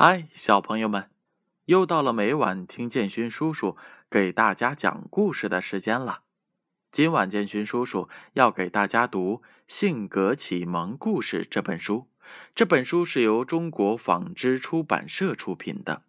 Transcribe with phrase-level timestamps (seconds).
[0.00, 1.10] 嗨，小朋友们，
[1.64, 3.76] 又到了每晚听建勋叔叔
[4.08, 6.22] 给大家讲故事的时间了。
[6.92, 12.06] 今晚建勋叔叔要给大家读《性格启蒙故事》这本书。
[12.54, 16.04] 这本书是由中国纺织出版社出品的，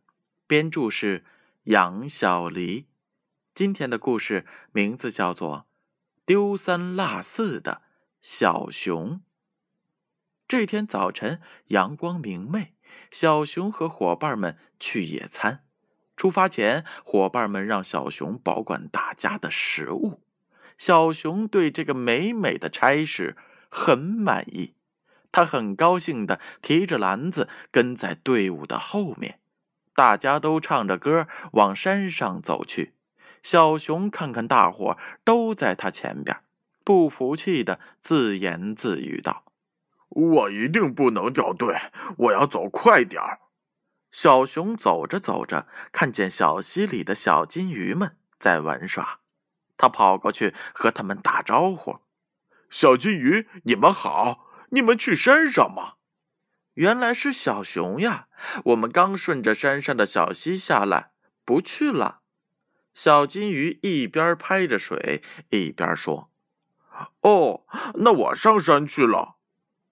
[0.45, 1.25] 编著是
[1.63, 2.85] 杨小黎。
[3.55, 5.65] 今天的故事名字叫做
[6.27, 7.81] 《丢三落四的
[8.21, 9.13] 小熊》。
[10.47, 12.75] 这天早晨，阳光明媚。
[13.11, 15.63] 小熊和伙伴们去野餐。
[16.15, 20.21] 出发前，伙伴们让小熊保管大家的食物。
[20.77, 23.37] 小熊对这个美美的差事
[23.69, 24.73] 很满意，
[25.31, 29.39] 他很高兴的提着篮子跟在队伍的后面。
[29.93, 32.93] 大家都唱着歌往山上走去。
[33.43, 36.37] 小熊看看大伙都在他前边，
[36.83, 39.48] 不服气的自言自语道。
[40.09, 41.77] 我一定不能掉队，
[42.17, 43.39] 我要走快点儿。
[44.11, 49.19] 小熊走着走着，看见小溪里的小金鱼们在玩耍，
[49.77, 51.99] 他跑过去和他们打招呼
[52.71, 54.47] ：“小金鱼，你们好！
[54.71, 55.93] 你们去山上吗？”
[56.73, 58.27] 原来是小熊呀！
[58.65, 61.11] 我们刚顺着山上的小溪下来，
[61.45, 62.21] 不去了。
[62.93, 66.31] 小金鱼一边拍着水，一边说
[67.21, 69.35] ：“哦，那我上山去了。”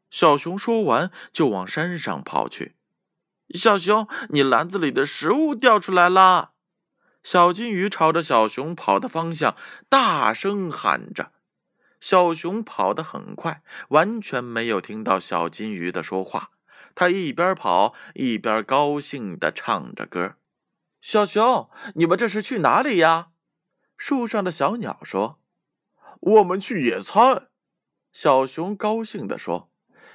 [0.10, 2.76] 小熊说完，就往山上跑去。
[3.54, 6.52] 小熊，你篮子里的食物掉出来啦！
[7.24, 9.56] 小金鱼朝着小熊跑的方向
[9.90, 11.34] 大声喊着。
[12.00, 16.52] 小熊跑得很快，完全没有听到小金鱼的说话。
[16.96, 20.36] 他一边跑一边高兴地唱着歌。
[21.02, 23.30] 小熊，你们这是去哪里呀？
[23.98, 25.40] 树上的小鸟说
[26.20, 27.50] ：“我们去野餐。”
[28.14, 29.70] 小熊高兴地说。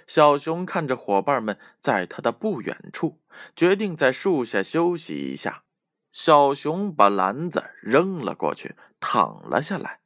[0.07, 3.21] 小熊看着伙伴们在他的不远处，
[3.55, 5.65] 决定在树下休息一下。
[6.13, 10.01] 小熊把篮子扔了过去，躺了下来。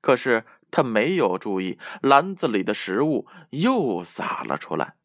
[0.00, 4.96] 可是他没有注意，篮子里的食物又洒了出来。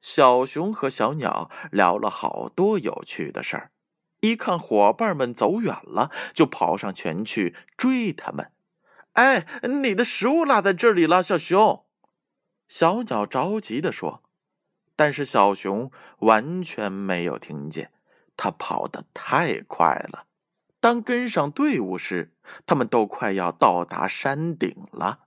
[0.00, 3.72] 小熊和小鸟聊了好多有趣的事儿，
[4.20, 8.52] 一看伙伴们走远了，就跑上前去追他们。
[9.14, 9.46] 哎，
[9.82, 11.84] 你的食物落在这里了，小熊。
[12.68, 14.22] 小鸟着急地说
[14.94, 17.90] ：“但是小熊完全没有听见，
[18.36, 20.26] 它跑得太快了。
[20.78, 22.32] 当跟上队伍时，
[22.66, 25.20] 他们都快要到达山顶了。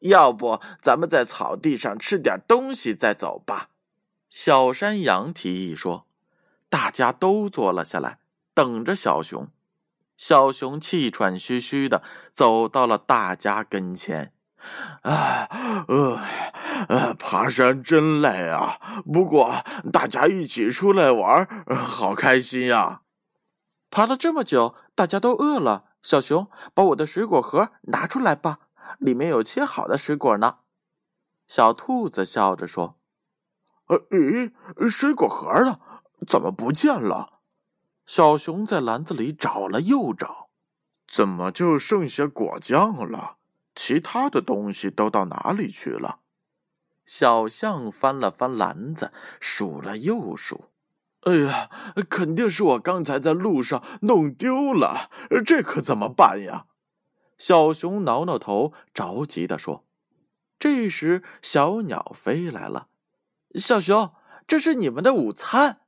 [0.00, 3.68] 要不，咱们在草地上吃点东西再走吧？”
[4.28, 6.06] 小山羊提议说。
[6.72, 8.18] 大家都坐了下来，
[8.54, 9.46] 等着小熊。
[10.16, 14.32] 小熊气喘吁吁地走到了大家跟前。
[15.02, 15.48] 啊，
[15.88, 16.20] 呃，
[16.88, 18.78] 呃，爬山真累啊！
[19.12, 23.02] 不过大家一起出来玩，好开心呀！
[23.90, 25.84] 爬了这么久，大家都饿了。
[26.02, 28.58] 小熊，把我的水果盒拿出来吧，
[28.98, 30.58] 里面有切好的水果呢。
[31.46, 32.98] 小兔子笑着说
[33.88, 34.52] ：“呃，咦，
[34.88, 35.78] 水果盒呢？
[36.26, 37.40] 怎么不见了？”
[38.06, 40.48] 小熊在篮子里找了又找，
[41.06, 43.36] 怎么就剩下果酱了？
[43.74, 46.20] 其他的东西都到哪里去了？
[47.04, 50.70] 小象翻了翻篮子，数了又数。
[51.22, 51.70] 哎呀，
[52.08, 55.10] 肯定是我刚才在路上弄丢了，
[55.44, 56.66] 这可怎么办呀？
[57.38, 59.84] 小熊挠挠头，着急地说。
[60.58, 62.88] 这时，小鸟飞来了。
[63.56, 64.12] 小熊，
[64.46, 65.80] 这是你们的午餐。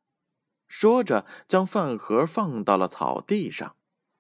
[0.67, 3.77] 说着，将饭盒放到了草地上。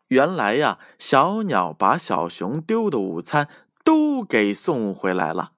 [0.08, 3.48] 原来呀，小鸟把小熊丢的午餐
[3.82, 5.52] 都给送回来了。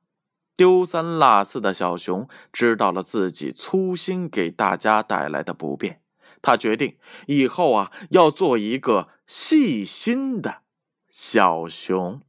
[0.57, 6.01] 丢三落四的小熊知道了自己粗心给大家带来的不便，
[6.41, 6.97] 他决定
[7.27, 10.63] 以后啊要做一个细心的
[11.11, 12.23] 小熊。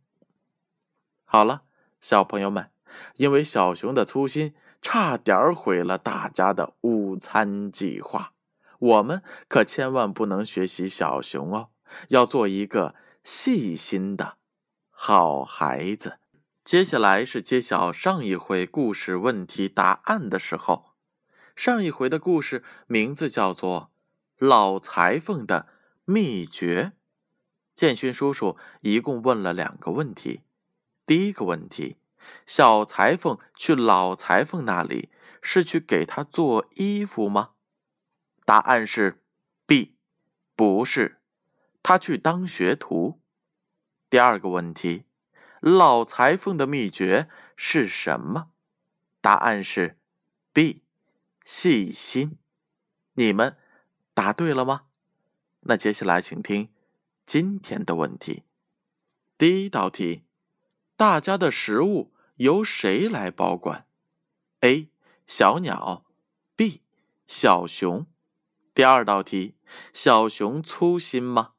[1.23, 1.61] 好了，
[2.01, 2.69] 小朋友们，
[3.15, 8.33] 因为小熊的粗心，差点毁了大家的午餐计划。
[8.79, 11.69] 我们可千万不能学习小熊哦。
[12.09, 14.37] 要做一个细心的
[14.89, 16.19] 好孩子。
[16.63, 20.93] 接下来是揭晓上一回故事问题答案的时候。
[21.55, 23.89] 上一回的故事名字叫做
[24.45, 25.67] 《老裁缝的
[26.05, 26.91] 秘诀》。
[27.73, 30.41] 建勋叔叔一共问了两个问题。
[31.05, 31.97] 第一个问题：
[32.45, 35.09] 小裁缝去老裁缝那里
[35.41, 37.51] 是去给他做衣服吗？
[38.45, 39.23] 答案是
[39.65, 39.95] B，
[40.55, 41.17] 不是。
[41.87, 43.21] 他去当学徒。
[44.09, 45.05] 第二个问题，
[45.61, 48.49] 老裁缝的秘诀是什么？
[49.21, 49.97] 答案是
[50.51, 50.83] B，
[51.45, 52.39] 细心。
[53.13, 53.55] 你们
[54.13, 54.87] 答对了吗？
[55.61, 56.67] 那接下来请听
[57.25, 58.43] 今天的问题。
[59.37, 60.25] 第一道题：
[60.97, 63.87] 大家的食物由谁来保管
[64.59, 64.89] ？A.
[65.25, 66.03] 小鸟
[66.57, 66.81] ，B.
[67.27, 68.05] 小熊。
[68.75, 69.55] 第二道题：
[69.93, 71.53] 小熊粗心吗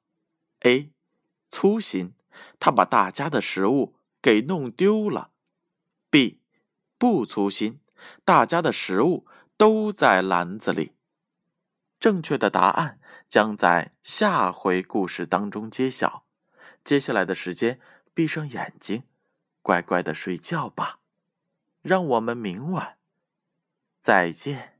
[0.60, 0.90] ？A.
[1.50, 2.14] 粗心，
[2.60, 5.30] 他把大家的食物给弄丢了。
[6.10, 6.40] B.
[6.98, 7.80] 不粗心，
[8.24, 9.26] 大家的食物
[9.56, 10.92] 都在篮子里。
[12.00, 16.24] 正确的答案将在下回故事当中揭晓。
[16.84, 17.80] 接下来的时间，
[18.14, 19.04] 闭上眼睛，
[19.62, 21.00] 乖乖的睡觉吧。
[21.82, 22.98] 让我们明晚
[24.00, 24.77] 再见。